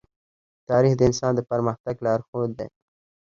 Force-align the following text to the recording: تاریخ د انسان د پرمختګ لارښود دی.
تاریخ 0.69 0.93
د 0.97 1.01
انسان 1.09 1.31
د 1.35 1.39
پرمختګ 1.51 1.95
لارښود 2.05 2.51
دی. 2.59 2.67